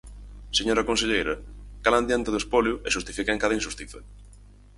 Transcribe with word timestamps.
Señora 0.57 0.87
conselleira, 0.89 1.35
calan 1.83 2.07
diante 2.09 2.29
do 2.31 2.41
espolio 2.43 2.75
e 2.87 2.89
xustifican 2.95 3.41
cada 3.41 3.57
inxustiza. 3.59 3.99